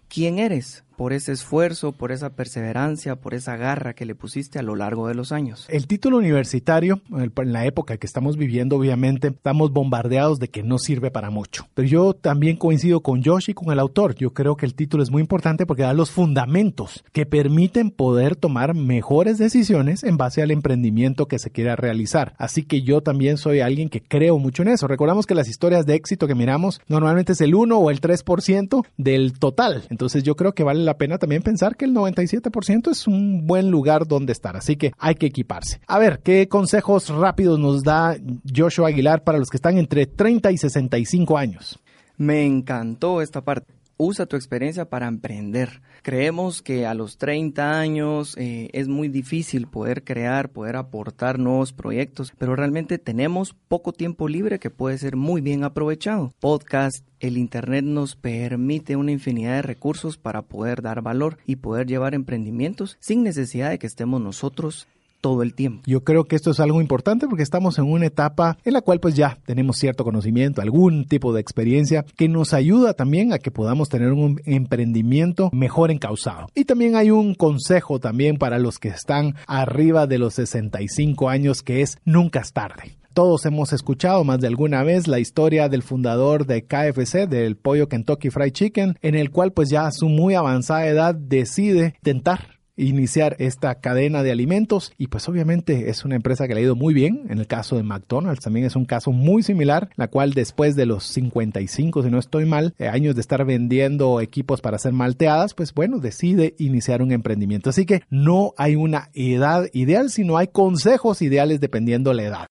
quién 0.07 0.37
eres, 0.37 0.83
por 0.97 1.13
ese 1.13 1.31
esfuerzo, 1.31 1.91
por 1.91 2.11
esa 2.11 2.31
perseverancia, 2.31 3.15
por 3.15 3.35
esa 3.35 3.55
garra 3.55 3.93
que 3.93 4.05
le 4.05 4.15
pusiste 4.15 4.57
a 4.57 4.63
lo 4.63 4.75
largo 4.75 5.07
de 5.07 5.13
los 5.13 5.31
años. 5.31 5.67
El 5.69 5.85
título 5.85 6.17
universitario, 6.17 7.01
en 7.15 7.53
la 7.53 7.65
época 7.65 7.97
que 7.97 8.07
estamos 8.07 8.35
viviendo, 8.35 8.75
obviamente, 8.75 9.27
estamos 9.27 9.71
bombardeados 9.71 10.39
de 10.39 10.49
que 10.49 10.63
no 10.63 10.79
sirve 10.79 11.11
para 11.11 11.29
mucho. 11.29 11.67
Pero 11.75 11.87
yo 11.87 12.13
también 12.13 12.57
coincido 12.57 13.01
con 13.01 13.23
Josh 13.23 13.51
y 13.51 13.53
con 13.53 13.71
el 13.71 13.79
autor. 13.79 14.15
Yo 14.15 14.33
creo 14.33 14.57
que 14.57 14.65
el 14.65 14.73
título 14.73 15.03
es 15.03 15.11
muy 15.11 15.21
importante 15.21 15.67
porque 15.67 15.83
da 15.83 15.93
los 15.93 16.09
fundamentos 16.09 17.03
que 17.13 17.27
permiten 17.27 17.91
poder 17.91 18.35
tomar 18.35 18.73
mejores 18.73 19.37
decisiones 19.37 20.03
en 20.03 20.17
base 20.17 20.41
al 20.41 20.49
emprendimiento 20.49 21.27
que 21.27 21.37
se 21.37 21.51
quiera 21.51 21.75
realizar. 21.75 22.33
Así 22.39 22.63
que 22.63 22.81
yo 22.81 23.01
también 23.01 23.37
soy 23.37 23.59
alguien 23.59 23.89
que 23.89 24.01
creo 24.01 24.39
mucho 24.39 24.63
en 24.63 24.69
eso. 24.69 24.87
Recordamos 24.87 25.27
que 25.27 25.35
las 25.35 25.47
historias 25.47 25.85
de 25.85 25.93
éxito 25.93 26.25
que 26.25 26.33
miramos 26.33 26.81
normalmente 26.87 27.33
es 27.33 27.41
el 27.41 27.53
1 27.53 27.77
o 27.77 27.91
el 27.91 28.01
3% 28.01 28.83
del 28.97 29.37
total. 29.37 29.83
Entonces 29.91 30.23
yo 30.23 30.35
creo 30.35 30.53
que 30.53 30.63
vale 30.63 30.86
la 30.87 30.97
pena 30.97 31.19
también 31.19 31.43
pensar 31.43 31.75
que 31.75 31.85
el 31.85 31.93
97% 31.93 32.89
es 32.89 33.05
un 33.07 33.45
buen 33.45 33.69
lugar 33.69 34.07
donde 34.07 34.33
estar, 34.33 34.57
así 34.57 34.75
que 34.75 34.93
hay 34.97 35.13
que 35.13 35.27
equiparse. 35.27 35.79
A 35.85 35.99
ver, 35.99 36.19
¿qué 36.23 36.47
consejos 36.47 37.09
rápidos 37.09 37.59
nos 37.59 37.83
da 37.83 38.17
Joshua 38.55 38.87
Aguilar 38.87 39.23
para 39.23 39.37
los 39.37 39.49
que 39.49 39.57
están 39.57 39.77
entre 39.77 40.07
30 40.07 40.51
y 40.51 40.57
65 40.57 41.37
años? 41.37 41.79
Me 42.17 42.43
encantó 42.43 43.21
esta 43.21 43.41
parte 43.41 43.76
usa 43.97 44.25
tu 44.25 44.35
experiencia 44.35 44.89
para 44.89 45.07
emprender. 45.07 45.81
Creemos 46.03 46.61
que 46.61 46.85
a 46.85 46.93
los 46.93 47.17
30 47.17 47.79
años 47.79 48.35
eh, 48.37 48.69
es 48.73 48.87
muy 48.87 49.09
difícil 49.09 49.67
poder 49.67 50.03
crear, 50.03 50.49
poder 50.49 50.75
aportar 50.75 51.39
nuevos 51.39 51.73
proyectos, 51.73 52.31
pero 52.37 52.55
realmente 52.55 52.97
tenemos 52.97 53.55
poco 53.67 53.91
tiempo 53.91 54.27
libre 54.27 54.59
que 54.59 54.69
puede 54.69 54.97
ser 54.97 55.15
muy 55.15 55.41
bien 55.41 55.63
aprovechado. 55.63 56.33
Podcast, 56.39 57.05
el 57.19 57.37
Internet 57.37 57.83
nos 57.83 58.15
permite 58.15 58.95
una 58.95 59.11
infinidad 59.11 59.55
de 59.55 59.61
recursos 59.63 60.17
para 60.17 60.43
poder 60.43 60.81
dar 60.81 61.01
valor 61.01 61.37
y 61.45 61.57
poder 61.57 61.87
llevar 61.87 62.13
emprendimientos 62.13 62.97
sin 62.99 63.23
necesidad 63.23 63.71
de 63.71 63.79
que 63.79 63.87
estemos 63.87 64.21
nosotros 64.21 64.87
todo 65.21 65.43
el 65.43 65.53
tiempo. 65.53 65.83
Yo 65.85 66.03
creo 66.03 66.25
que 66.25 66.35
esto 66.35 66.51
es 66.51 66.59
algo 66.59 66.81
importante 66.81 67.27
porque 67.27 67.43
estamos 67.43 67.77
en 67.77 67.85
una 67.85 68.05
etapa 68.05 68.57
en 68.63 68.73
la 68.73 68.81
cual 68.81 68.99
pues 68.99 69.15
ya 69.15 69.37
tenemos 69.45 69.77
cierto 69.77 70.03
conocimiento, 70.03 70.61
algún 70.61 71.05
tipo 71.05 71.33
de 71.33 71.41
experiencia 71.41 72.05
que 72.15 72.29
nos 72.29 72.53
ayuda 72.53 72.93
también 72.93 73.33
a 73.33 73.39
que 73.39 73.51
podamos 73.51 73.89
tener 73.89 74.11
un 74.11 74.41
emprendimiento 74.45 75.49
mejor 75.51 75.91
encausado. 75.91 76.47
Y 76.55 76.65
también 76.65 76.95
hay 76.95 77.11
un 77.11 77.35
consejo 77.35 77.99
también 77.99 78.37
para 78.37 78.59
los 78.59 78.79
que 78.79 78.89
están 78.89 79.35
arriba 79.47 80.07
de 80.07 80.19
los 80.19 80.35
65 80.35 81.29
años 81.29 81.61
que 81.63 81.81
es 81.81 81.97
nunca 82.05 82.39
es 82.41 82.53
tarde. 82.53 82.97
Todos 83.13 83.47
hemos 83.47 83.73
escuchado 83.73 84.23
más 84.23 84.39
de 84.41 84.47
alguna 84.47 84.83
vez 84.83 85.07
la 85.07 85.17
historia 85.17 85.69
del 85.69 85.81
fundador 85.81 86.45
de 86.45 86.65
KFC, 86.65 87.27
del 87.27 87.57
pollo 87.57 87.89
Kentucky 87.89 88.29
Fried 88.29 88.51
Chicken, 88.51 88.95
en 89.01 89.15
el 89.15 89.31
cual 89.31 89.53
pues 89.53 89.69
ya 89.69 89.87
a 89.87 89.91
su 89.91 90.07
muy 90.07 90.35
avanzada 90.35 90.85
edad 90.85 91.15
decide 91.15 91.95
tentar 92.03 92.56
iniciar 92.77 93.35
esta 93.39 93.75
cadena 93.75 94.23
de 94.23 94.31
alimentos 94.31 94.93
y 94.97 95.07
pues 95.07 95.27
obviamente 95.27 95.89
es 95.89 96.05
una 96.05 96.15
empresa 96.15 96.47
que 96.47 96.53
le 96.53 96.61
ha 96.61 96.63
ido 96.63 96.75
muy 96.75 96.93
bien. 96.93 97.23
En 97.29 97.39
el 97.39 97.47
caso 97.47 97.75
de 97.75 97.83
McDonald's 97.83 98.43
también 98.43 98.65
es 98.65 98.75
un 98.75 98.85
caso 98.85 99.11
muy 99.11 99.43
similar, 99.43 99.89
la 99.95 100.07
cual 100.07 100.33
después 100.33 100.75
de 100.75 100.85
los 100.85 101.03
55, 101.05 102.03
si 102.03 102.09
no 102.09 102.19
estoy 102.19 102.45
mal, 102.45 102.73
eh, 102.77 102.87
años 102.87 103.15
de 103.15 103.21
estar 103.21 103.43
vendiendo 103.45 104.21
equipos 104.21 104.61
para 104.61 104.77
hacer 104.77 104.93
malteadas, 104.93 105.53
pues 105.53 105.73
bueno, 105.73 105.99
decide 105.99 106.55
iniciar 106.59 107.01
un 107.01 107.11
emprendimiento. 107.11 107.71
Así 107.71 107.85
que 107.85 108.03
no 108.09 108.53
hay 108.57 108.75
una 108.75 109.09
edad 109.13 109.67
ideal, 109.73 110.09
sino 110.09 110.37
hay 110.37 110.47
consejos 110.47 111.21
ideales 111.21 111.59
dependiendo 111.59 112.13
la 112.13 112.23
edad. 112.23 112.47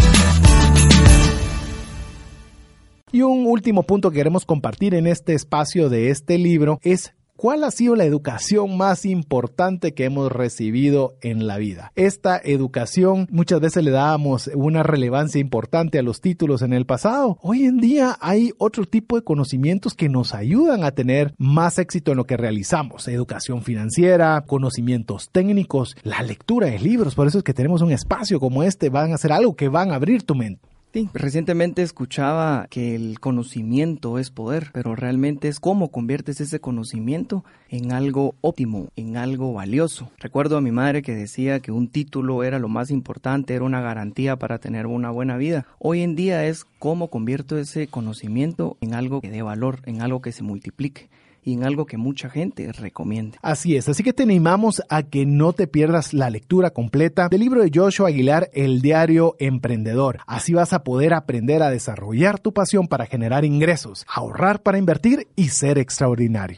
Y 3.13 3.21
un 3.21 3.45
último 3.45 3.83
punto 3.83 4.09
que 4.09 4.17
queremos 4.17 4.43
compartir 4.43 4.95
en 4.95 5.05
este 5.05 5.35
espacio 5.35 5.87
de 5.87 6.09
este 6.09 6.39
libro 6.39 6.79
es 6.81 7.13
¿Cuál 7.35 7.63
ha 7.63 7.69
sido 7.69 7.95
la 7.95 8.05
educación 8.05 8.75
más 8.75 9.05
importante 9.05 9.93
que 9.93 10.05
hemos 10.05 10.31
recibido 10.31 11.13
en 11.21 11.45
la 11.45 11.57
vida? 11.57 11.91
Esta 11.95 12.41
educación 12.43 13.27
muchas 13.29 13.59
veces 13.59 13.83
le 13.83 13.91
dábamos 13.91 14.49
una 14.55 14.81
relevancia 14.81 15.39
importante 15.39 15.99
a 15.99 16.03
los 16.03 16.21
títulos 16.21 16.63
en 16.63 16.73
el 16.73 16.87
pasado. 16.87 17.37
Hoy 17.41 17.65
en 17.65 17.77
día 17.77 18.17
hay 18.19 18.51
otro 18.57 18.85
tipo 18.85 19.15
de 19.15 19.23
conocimientos 19.23 19.93
que 19.93 20.09
nos 20.09 20.33
ayudan 20.33 20.83
a 20.83 20.91
tener 20.91 21.35
más 21.37 21.77
éxito 21.77 22.11
en 22.11 22.17
lo 22.17 22.25
que 22.25 22.37
realizamos. 22.37 23.07
Educación 23.07 23.61
financiera, 23.61 24.43
conocimientos 24.47 25.29
técnicos, 25.31 25.95
la 26.01 26.23
lectura 26.23 26.67
de 26.67 26.79
libros. 26.79 27.13
Por 27.13 27.27
eso 27.27 27.37
es 27.39 27.43
que 27.43 27.53
tenemos 27.53 27.83
un 27.83 27.91
espacio 27.91 28.39
como 28.39 28.63
este. 28.63 28.89
Van 28.89 29.13
a 29.13 29.19
ser 29.19 29.33
algo 29.33 29.55
que 29.55 29.69
van 29.69 29.91
a 29.91 29.95
abrir 29.95 30.23
tu 30.23 30.33
mente. 30.33 30.72
Sí, 30.93 31.09
recientemente 31.11 31.81
escuchaba 31.81 32.67
que 32.69 32.93
el 32.93 33.19
conocimiento 33.19 34.19
es 34.19 34.29
poder, 34.29 34.69
pero 34.73 34.95
realmente 34.95 35.47
es 35.47 35.59
cómo 35.59 35.89
conviertes 35.89 36.39
ese 36.39 36.59
conocimiento 36.59 37.43
en 37.67 37.91
algo 37.91 38.35
óptimo, 38.41 38.89
en 38.95 39.17
algo 39.17 39.53
valioso. 39.53 40.11
Recuerdo 40.19 40.55
a 40.55 40.61
mi 40.61 40.69
madre 40.69 41.01
que 41.01 41.15
decía 41.15 41.61
que 41.61 41.71
un 41.71 41.87
título 41.87 42.43
era 42.43 42.59
lo 42.59 42.69
más 42.69 42.91
importante, 42.91 43.55
era 43.55 43.65
una 43.65 43.81
garantía 43.81 44.35
para 44.35 44.59
tener 44.59 44.85
una 44.85 45.09
buena 45.09 45.35
vida. 45.35 45.65
Hoy 45.79 46.01
en 46.01 46.15
día 46.15 46.45
es 46.45 46.63
cómo 46.77 47.07
convierto 47.07 47.57
ese 47.57 47.87
conocimiento 47.87 48.77
en 48.79 48.93
algo 48.93 49.19
que 49.19 49.31
dé 49.31 49.41
valor, 49.41 49.79
en 49.87 50.03
algo 50.03 50.21
que 50.21 50.31
se 50.31 50.43
multiplique 50.43 51.09
y 51.43 51.53
en 51.53 51.63
algo 51.63 51.85
que 51.85 51.97
mucha 51.97 52.29
gente 52.29 52.71
recomienda. 52.71 53.37
Así 53.41 53.75
es, 53.75 53.89
así 53.89 54.03
que 54.03 54.13
te 54.13 54.23
animamos 54.23 54.81
a 54.89 55.03
que 55.03 55.25
no 55.25 55.53
te 55.53 55.67
pierdas 55.67 56.13
la 56.13 56.29
lectura 56.29 56.71
completa 56.71 57.29
del 57.29 57.41
libro 57.41 57.63
de 57.63 57.71
Joshua 57.73 58.09
Aguilar, 58.09 58.49
El 58.53 58.81
Diario 58.81 59.35
Emprendedor. 59.39 60.19
Así 60.27 60.53
vas 60.53 60.73
a 60.73 60.83
poder 60.83 61.13
aprender 61.13 61.63
a 61.63 61.69
desarrollar 61.69 62.39
tu 62.39 62.53
pasión 62.53 62.87
para 62.87 63.05
generar 63.05 63.45
ingresos, 63.45 64.05
ahorrar 64.07 64.61
para 64.61 64.77
invertir 64.77 65.27
y 65.35 65.49
ser 65.49 65.77
extraordinario. 65.77 66.57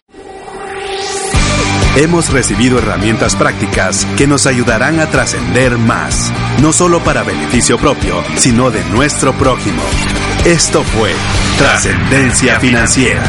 Hemos 1.98 2.34
recibido 2.34 2.77
herramientas 2.80 3.38
prácticas 3.38 4.06
que 4.18 4.27
nos 4.27 4.48
ayudarán 4.48 5.00
a 5.00 5.06
trascender 5.08 5.77
más, 5.77 6.30
no 6.62 6.74
solo 6.74 7.00
para 7.00 7.24
beneficio 7.24 7.77
propio, 7.77 8.22
sino 8.36 8.70
de 8.70 8.84
nuestro 8.89 9.32
prójimo. 9.32 9.82
Esto 10.46 10.84
fue 10.84 11.12
Trascendencia 11.58 12.60
Financiera, 12.60 13.24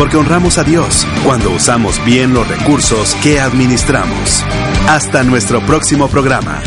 porque 0.00 0.16
honramos 0.16 0.56
a 0.56 0.64
Dios 0.64 1.06
cuando 1.26 1.50
usamos 1.50 2.02
bien 2.06 2.32
los 2.32 2.48
recursos 2.48 3.14
que 3.22 3.38
administramos. 3.38 4.42
Hasta 4.88 5.22
nuestro 5.24 5.60
próximo 5.66 6.08
programa. 6.08 6.62